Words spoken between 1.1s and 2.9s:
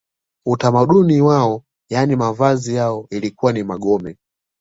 wao yaani mavazi